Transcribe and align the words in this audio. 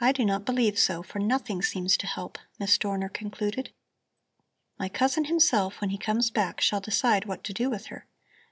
"I 0.00 0.10
do 0.10 0.24
not 0.24 0.44
believe 0.44 0.76
so, 0.76 1.04
for 1.04 1.20
nothing 1.20 1.62
seems 1.62 1.96
to 1.98 2.06
help," 2.08 2.36
Miss 2.58 2.76
Dorner 2.76 3.08
concluded. 3.08 3.70
"My 4.76 4.88
cousin 4.88 5.26
himself, 5.26 5.80
when 5.80 5.90
he 5.90 5.98
comes 5.98 6.30
back, 6.32 6.60
shall 6.60 6.80
decide 6.80 7.26
what 7.26 7.44
to 7.44 7.52
do 7.52 7.70
with 7.70 7.86
her. 7.86 8.08